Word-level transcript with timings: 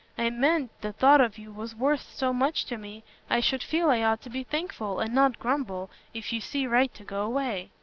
I 0.17 0.31
meant, 0.31 0.71
the 0.81 0.91
thought 0.93 1.21
of 1.21 1.37
you 1.37 1.51
was 1.51 1.75
worth 1.75 2.01
so 2.01 2.33
much 2.33 2.65
to 2.65 2.75
me, 2.77 3.03
I 3.29 3.39
should 3.39 3.61
feel 3.61 3.91
I 3.91 4.01
ought 4.01 4.23
to 4.23 4.31
be 4.31 4.43
thankful, 4.43 4.99
and 4.99 5.13
not 5.13 5.37
grumble, 5.37 5.91
if 6.11 6.33
you 6.33 6.41
see 6.41 6.65
right 6.65 6.91
to 6.95 7.03
go 7.03 7.21
away. 7.21 7.69